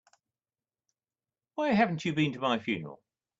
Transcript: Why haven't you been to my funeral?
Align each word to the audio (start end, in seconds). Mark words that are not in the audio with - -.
Why 1.53 1.73
haven't 1.73 2.05
you 2.05 2.13
been 2.13 2.33
to 2.33 2.39
my 2.39 2.57
funeral? 2.57 3.03